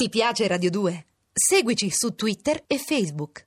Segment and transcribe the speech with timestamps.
[0.00, 1.06] Ti piace Radio 2?
[1.32, 3.42] Seguici su Twitter e Facebook.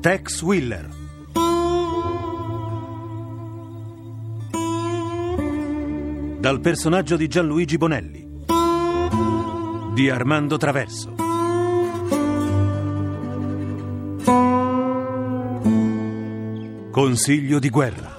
[0.00, 0.88] Tex Willer.
[6.38, 8.44] Dal personaggio di Gianluigi Bonelli.
[9.92, 11.21] Di Armando Traverso.
[16.92, 18.14] Consiglio di guerra.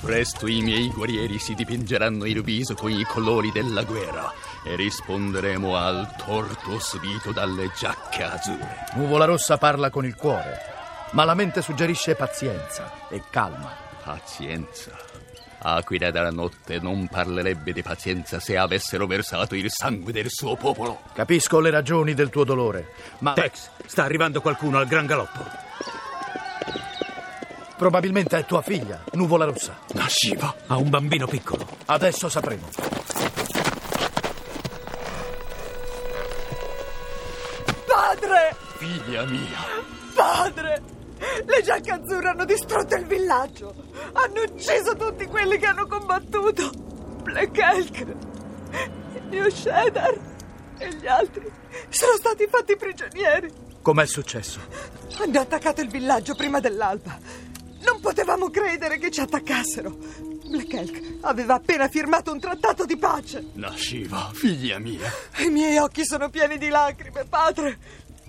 [0.00, 4.32] Presto i miei guerrieri si dipingeranno il viso con i colori della guerra
[4.64, 8.84] e risponderemo al torto subito dalle giacche azzurre.
[8.94, 10.56] Nuvola Rossa parla con il cuore,
[11.10, 13.74] ma la mente suggerisce pazienza e calma.
[14.04, 15.25] Pazienza.
[15.58, 21.00] Aquila della notte non parlerebbe di pazienza se avessero versato il sangue del suo popolo.
[21.12, 25.64] Capisco le ragioni del tuo dolore, ma Tex, sta arrivando qualcuno al gran galoppo.
[27.76, 29.76] probabilmente è tua figlia, Nuvola Rossa.
[29.94, 30.54] Nasciva.
[30.66, 31.66] Ha un bambino piccolo.
[31.86, 32.68] Adesso sapremo.
[37.86, 38.56] Padre!
[38.78, 39.58] Figlia mia.
[40.14, 40.95] Padre!
[41.44, 43.74] Le giacche azzurre hanno distrutto il villaggio!
[44.12, 46.70] Hanno ucciso tutti quelli che hanno combattuto!
[47.22, 47.98] Black Elk!
[49.14, 50.18] Il mio Shedar!
[50.78, 51.50] E gli altri
[51.88, 53.52] sono stati fatti prigionieri!
[53.82, 54.60] Com'è successo?
[55.18, 57.18] Hanno attaccato il villaggio prima dell'alba!
[57.84, 59.94] Non potevamo credere che ci attaccassero!
[60.48, 63.44] Black Elk aveva appena firmato un trattato di pace!
[63.54, 65.10] Nasciva, figlia mia.
[65.38, 67.78] I miei occhi sono pieni di lacrime, padre!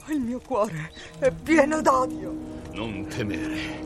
[0.05, 2.56] Ma il mio cuore è pieno d'odio!
[2.77, 3.79] Non temere.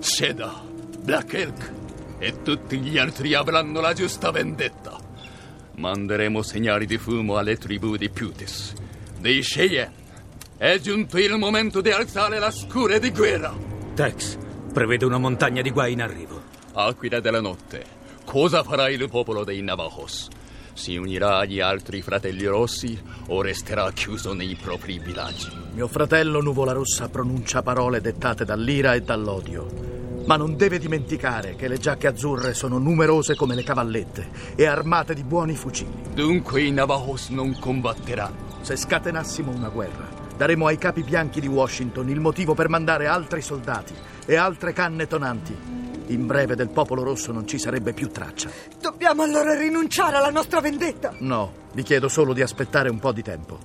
[0.00, 0.62] Seda,
[0.98, 1.72] Black Elk
[2.18, 4.98] e tutti gli altri avranno la giusta vendetta.
[5.76, 8.74] Manderemo segnali di fumo alle tribù di Putis,
[9.18, 9.94] dei Cheyenne.
[10.58, 13.56] È giunto il momento di alzare la scure di guerra.
[13.94, 14.36] Tex,
[14.74, 16.42] prevede una montagna di guai in arrivo.
[16.74, 17.82] Aquila della notte,
[18.26, 20.28] cosa farà il popolo dei Navajos?
[20.74, 25.48] Si unirà agli altri fratelli rossi o resterà chiuso nei propri villaggi?
[25.72, 29.92] Mio fratello Nuvola Rossa pronuncia parole dettate dall'ira e dall'odio.
[30.26, 35.14] Ma non deve dimenticare che le giacche azzurre sono numerose come le cavallette e armate
[35.14, 35.92] di buoni fucili.
[36.12, 38.58] Dunque i Navajos non combatteranno.
[38.62, 43.42] Se scatenassimo una guerra, daremo ai capi bianchi di Washington il motivo per mandare altri
[43.42, 43.94] soldati
[44.26, 45.83] e altre canne tonanti.
[46.08, 48.50] In breve del popolo rosso non ci sarebbe più traccia.
[48.80, 51.14] Dobbiamo allora rinunciare alla nostra vendetta!
[51.20, 53.58] No, vi chiedo solo di aspettare un po' di tempo.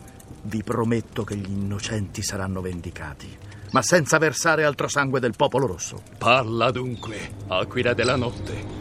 [0.43, 3.37] Vi prometto che gli innocenti saranno vendicati,
[3.71, 6.01] ma senza versare altro sangue del popolo rosso.
[6.17, 7.17] Parla dunque,
[7.47, 8.77] Aquila della notte.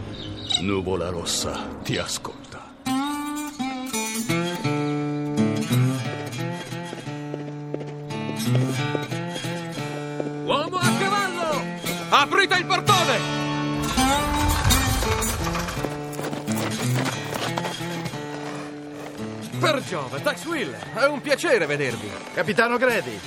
[0.60, 2.66] Nuvola rossa ti ascolta.
[10.44, 11.62] Uomo a cavallo!
[12.10, 13.47] Aprite il portone!
[19.71, 22.11] Per Giove, Tax Wheeler, è un piacere vedervi.
[22.33, 23.21] Capitano Grady!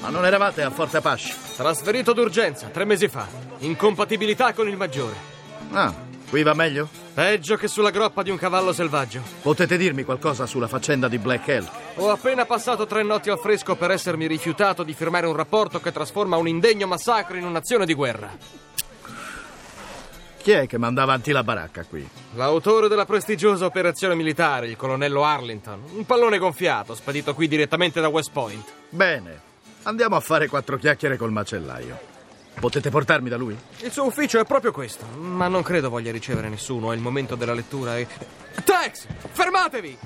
[0.00, 1.34] Ma non eravate a Forte Apache?
[1.54, 3.28] Trasferito d'urgenza, tre mesi fa.
[3.58, 5.14] Incompatibilità con il maggiore.
[5.72, 5.92] Ah,
[6.30, 6.88] qui va meglio?
[7.12, 9.20] Peggio che sulla groppa di un cavallo selvaggio.
[9.42, 11.70] Potete dirmi qualcosa sulla faccenda di Black Elk?
[11.96, 15.92] Ho appena passato tre notti al fresco per essermi rifiutato di firmare un rapporto che
[15.92, 18.30] trasforma un indegno massacro in un'azione di guerra.
[20.46, 22.08] Chi è che manda avanti la baracca qui?
[22.34, 25.82] L'autore della prestigiosa operazione militare, il colonnello Arlington.
[25.96, 28.64] Un pallone gonfiato, spedito qui direttamente da West Point.
[28.90, 29.40] Bene,
[29.82, 31.98] andiamo a fare quattro chiacchiere col macellaio.
[32.60, 33.58] Potete portarmi da lui?
[33.80, 36.92] Il suo ufficio è proprio questo, ma non credo voglia ricevere nessuno.
[36.92, 38.06] È il momento della lettura e.
[38.62, 39.08] Tex!
[39.32, 39.98] Fermatevi!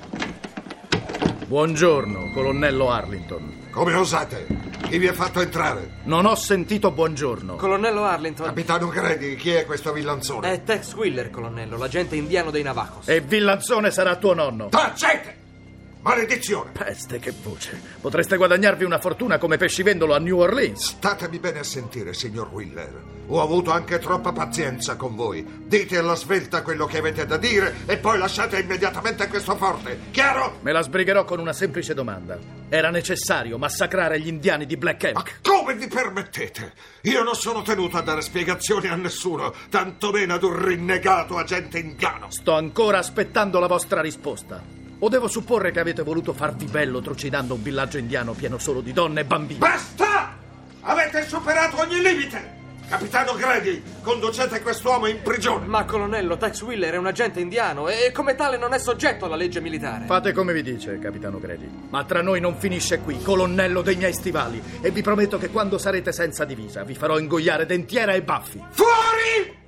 [1.45, 3.67] Buongiorno, colonnello Arlington.
[3.69, 4.60] Come osate?
[4.91, 5.99] Chi vi ha fatto entrare?
[6.03, 7.55] Non ho sentito buongiorno.
[7.55, 8.47] Colonnello Arlington.
[8.47, 10.51] Capitano Grady, chi è questo villanzone?
[10.51, 13.07] È Tex Wheeler, colonnello, l'agente indiano dei Navajos.
[13.07, 14.67] E Villanzone sarà tuo nonno.
[14.67, 15.40] Tacete!
[16.03, 16.71] Maledizione!
[16.71, 17.79] Peste, che voce.
[18.01, 20.95] Potreste guadagnarvi una fortuna come pescivendolo a New Orleans.
[20.97, 23.19] Statemi bene a sentire, signor Wheeler.
[23.27, 25.45] Ho avuto anche troppa pazienza con voi.
[25.67, 29.99] Dite alla svelta quello che avete da dire e poi lasciate immediatamente questo forte.
[30.09, 30.57] Chiaro?
[30.61, 32.37] Me la sbrigherò con una semplice domanda.
[32.67, 35.39] Era necessario massacrare gli indiani di Black Ma Elk?
[35.43, 36.73] come vi permettete?
[37.03, 42.31] Io non sono tenuto a dare spiegazioni a nessuno, tantomeno ad un rinnegato agente indiano.
[42.31, 44.79] Sto ancora aspettando la vostra risposta.
[45.03, 48.93] O devo supporre che avete voluto farvi bello trucidando un villaggio indiano pieno solo di
[48.93, 49.57] donne e bambini?
[49.57, 50.37] Basta!
[50.81, 52.59] Avete superato ogni limite!
[52.87, 55.65] Capitano Grady, conducete quest'uomo in prigione.
[55.65, 59.37] Ma colonnello, Tex Wheeler è un agente indiano e come tale non è soggetto alla
[59.37, 60.05] legge militare.
[60.05, 61.69] Fate come vi dice, capitano Grady.
[61.89, 64.61] Ma tra noi non finisce qui, colonnello dei miei stivali.
[64.81, 68.61] E vi prometto che quando sarete senza divisa vi farò ingoiare dentiera e baffi.
[68.69, 69.60] Fuori!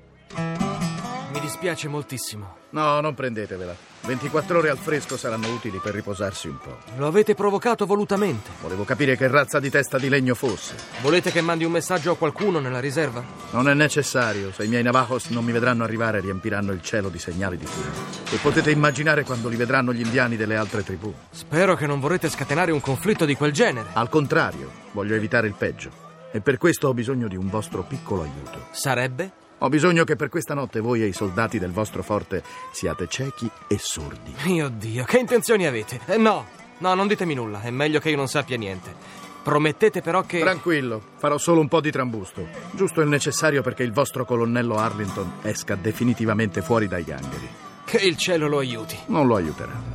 [1.63, 2.55] Dispiace moltissimo.
[2.71, 3.73] No, non prendetevela.
[4.01, 6.79] 24 ore al fresco saranno utili per riposarsi un po'.
[6.97, 8.49] Lo avete provocato volutamente.
[8.61, 10.75] Volevo capire che razza di testa di legno fosse.
[10.99, 13.23] Volete che mandi un messaggio a qualcuno nella riserva?
[13.51, 14.51] Non è necessario.
[14.51, 17.93] Se i miei navajos non mi vedranno arrivare, riempiranno il cielo di segnali di fumo.
[18.29, 21.13] E potete immaginare quando li vedranno gli indiani delle altre tribù.
[21.29, 23.87] Spero che non vorrete scatenare un conflitto di quel genere.
[23.93, 25.91] Al contrario, voglio evitare il peggio.
[26.33, 28.67] E per questo ho bisogno di un vostro piccolo aiuto.
[28.71, 29.42] Sarebbe?
[29.63, 32.43] Ho bisogno che per questa notte voi e i soldati del vostro forte
[32.73, 34.35] siate ciechi e sordi.
[34.43, 36.01] Mio Dio, che intenzioni avete?
[36.05, 36.47] Eh, no,
[36.79, 37.61] no, non ditemi nulla.
[37.61, 38.93] È meglio che io non sappia niente.
[39.41, 40.41] Promettete però che...
[40.41, 42.45] Tranquillo, farò solo un po' di trambusto.
[42.71, 47.47] Giusto il necessario perché il vostro colonnello Arlington esca definitivamente fuori dai gangheri.
[47.85, 48.97] Che il cielo lo aiuti.
[49.05, 49.92] Non lo aiuterà.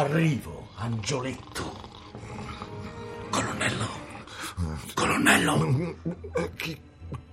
[0.00, 1.78] Arrivo, angioletto.
[3.28, 3.88] Colonnello.
[4.94, 5.94] Colonnello.
[6.56, 6.80] Chi,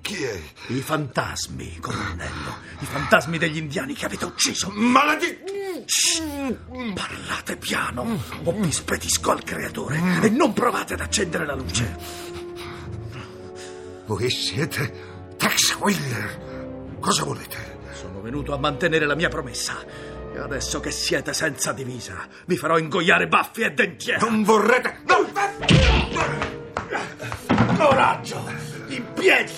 [0.01, 0.41] chi è?
[0.67, 2.57] I fantasmi, colonnello.
[2.79, 4.69] I fantasmi degli indiani che avete ucciso.
[4.71, 5.53] Maledetto!
[6.93, 11.97] Parlate piano o vi spedisco al creatore e non provate ad accendere la luce.
[14.07, 16.97] Voi siete Tex Wheeler.
[16.99, 17.77] Cosa volete?
[17.93, 20.16] Sono venuto a mantenere la mia promessa.
[20.37, 24.19] E adesso che siete senza divisa, vi farò ingoiare baffi e dentiere.
[24.19, 24.99] Non vorrete...
[25.07, 25.27] No!
[27.75, 28.47] Coraggio!
[28.89, 29.51] In piedi!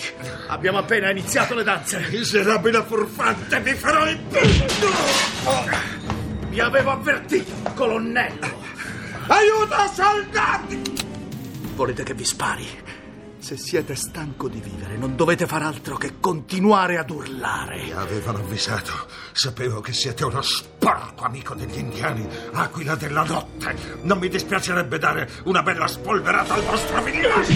[0.47, 2.07] Abbiamo appena iniziato le danze.
[2.09, 4.19] Miserabile furfante, vi farò il...
[6.47, 8.47] Vi avevo avvertito, colonnello.
[9.27, 10.81] Aiuto, soldati!
[11.75, 12.65] Volete che vi spari?
[13.49, 17.81] Se siete stanco di vivere, non dovete far altro che continuare ad urlare.
[17.81, 18.91] Mi avevano avvisato.
[19.31, 23.75] Sapevo che siete uno sporco amico degli indiani, aquila della notte.
[24.03, 27.53] Non mi dispiacerebbe dare una bella spolverata al vostro villaggio.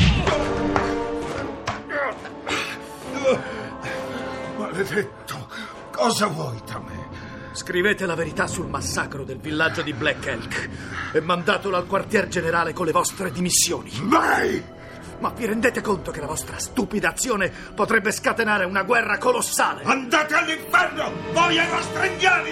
[4.58, 5.48] Maledetto,
[5.92, 7.08] cosa vuoi da me?
[7.52, 10.70] Scrivete la verità sul massacro del villaggio di Black Elk
[11.14, 13.92] e mandatelo al quartier generale con le vostre dimissioni.
[14.02, 14.82] Mai!
[15.24, 19.82] Ma vi rendete conto che la vostra stupida azione potrebbe scatenare una guerra colossale?
[19.86, 22.50] Andate all'inferno, voi e i vostri indiani!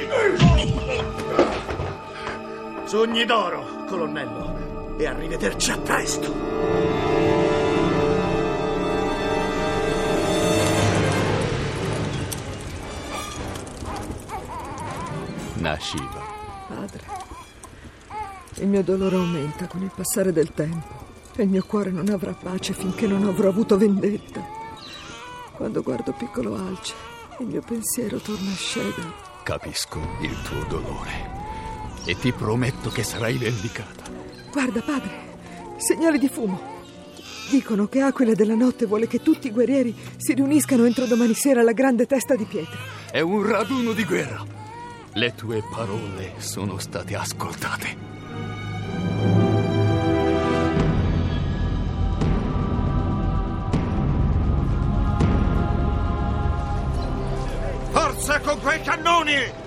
[2.85, 6.33] Sogni d'oro, colonnello, e arrivederci a presto.
[15.56, 16.23] Nashiva.
[16.69, 17.03] Padre,
[18.59, 21.00] il mio dolore aumenta con il passare del tempo
[21.36, 24.44] e il mio cuore non avrà pace finché non avrò avuto vendetta.
[25.54, 26.94] Quando guardo piccolo Alce,
[27.39, 29.13] il mio pensiero torna a Shedar.
[29.44, 31.30] Capisco il tuo dolore
[32.06, 34.04] e ti prometto che sarai vendicata.
[34.51, 35.10] Guarda, padre,
[35.78, 36.69] segnali di fumo.
[37.50, 41.62] Dicono che Aquila della Notte vuole che tutti i guerrieri si riuniscano entro domani sera
[41.62, 42.78] alla grande testa di pietra.
[43.12, 44.44] È un raduno di guerra.
[45.13, 48.20] Le tue parole sono state ascoltate.
[59.31, 59.59] Cannoni!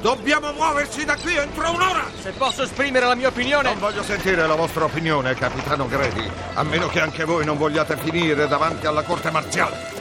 [0.00, 2.04] Dobbiamo muoverci da qui entro un'ora!
[2.20, 3.70] Se posso esprimere la mia opinione...
[3.70, 7.96] Non voglio sentire la vostra opinione, capitano Grady, a meno che anche voi non vogliate
[7.96, 9.96] finire davanti alla corte marziale.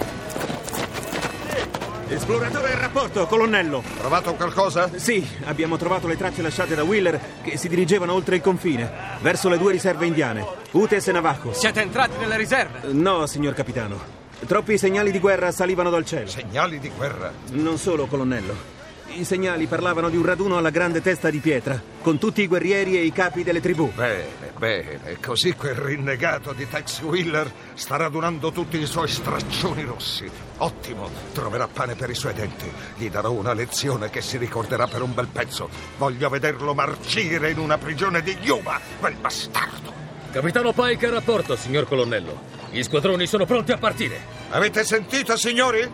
[2.09, 3.83] Esploratore in rapporto, colonnello.
[3.97, 4.89] Trovato qualcosa?
[4.95, 9.50] Sì, abbiamo trovato le tracce lasciate da Wheeler che si dirigevano oltre il confine, verso
[9.50, 11.51] le due riserve indiane, Utes e Navajo.
[11.53, 12.93] Siete entrati nelle riserve?
[12.93, 14.00] No, signor capitano.
[14.45, 16.27] Troppi segnali di guerra salivano dal cielo.
[16.27, 17.31] Segnali di guerra.
[17.53, 18.76] Non solo, colonnello.
[19.09, 22.97] I segnali parlavano di un raduno alla grande testa di pietra, con tutti i guerrieri
[22.97, 23.91] e i capi delle tribù.
[23.93, 25.17] Bene, bene.
[25.19, 30.29] Così quel rinnegato di Tex Wheeler sta radunando tutti i suoi straccioni rossi.
[30.57, 32.71] Ottimo, troverà pane per i suoi denti.
[32.95, 35.69] Gli darò una lezione che si ricorderà per un bel pezzo.
[35.97, 39.93] Voglio vederlo marcire in una prigione di Yuma, quel bastardo.
[40.31, 42.39] Capitano Pike a rapporto, signor colonnello.
[42.69, 44.19] Gli squadroni sono pronti a partire.
[44.49, 45.89] Avete sentito, signori?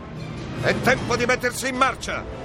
[0.62, 2.43] È tempo di mettersi in marcia.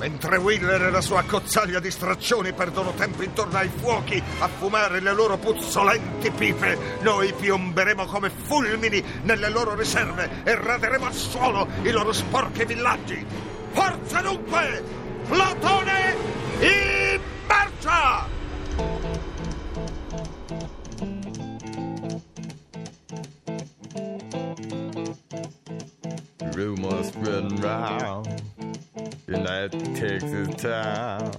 [0.00, 4.98] Mentre Wheeler e la sua cozzaglia di straccioni perdono tempo intorno ai fuochi a fumare
[4.98, 11.68] le loro puzzolenti pipe, noi piomberemo come fulmini nelle loro riserve e raderemo al suolo
[11.82, 13.26] i loro sporchi villaggi.
[13.72, 14.82] Forza dunque!
[15.28, 16.16] Plotone
[16.60, 18.26] in marcia!
[26.54, 28.39] Rumors spreading round
[29.30, 31.30] in that Texas town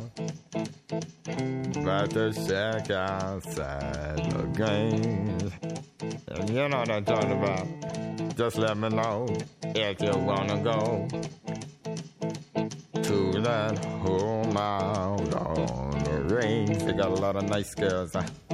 [1.75, 5.51] about the shack outside the game.
[6.27, 8.37] And you know what I'm talking about.
[8.37, 9.27] Just let me know
[9.63, 11.07] if you wanna go
[12.93, 16.83] to that home out on the range.
[16.83, 18.13] They got a lot of nice girls.
[18.13, 18.50] Huh?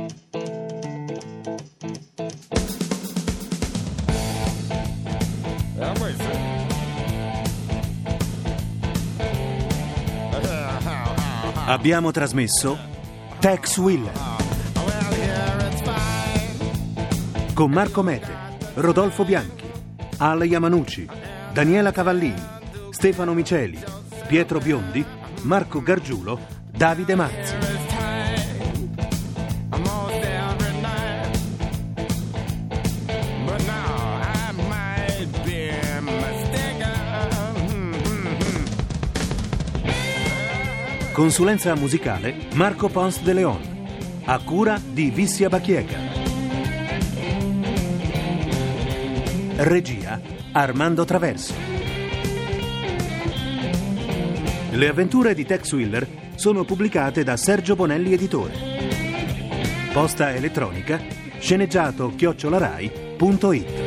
[11.69, 12.77] Abbiamo trasmesso
[13.39, 14.13] Tex Willer
[17.53, 18.31] con Marco Mete,
[18.75, 19.69] Rodolfo Bianchi,
[20.19, 21.09] Ale Yamanucci,
[21.51, 22.41] Daniela Cavallini,
[22.91, 23.83] Stefano Miceli,
[24.27, 25.03] Pietro Biondi,
[25.41, 26.39] Marco Gargiulo,
[26.71, 27.66] Davide Mazzi.
[41.17, 43.59] Consulenza musicale Marco Pons de Leon.
[44.25, 45.97] A cura di Vissia Bacchiega.
[49.55, 50.21] Regia
[50.51, 51.55] Armando Traverso.
[54.69, 58.53] Le avventure di Tex Willer sono pubblicate da Sergio Bonelli Editore.
[59.91, 61.01] Posta elettronica
[61.39, 63.87] sceneggiato chiocciolarai.it